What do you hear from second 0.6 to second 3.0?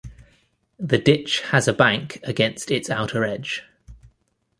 The ditch has a bank against its